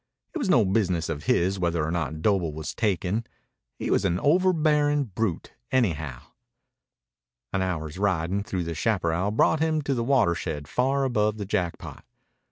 [0.33, 3.23] It was no business of his whether or not Doble was taken.
[3.77, 6.21] He was an overbearing brute, anyhow.
[7.53, 12.03] An hour's riding through the chaparral brought him to the watershed far above the Jackpot.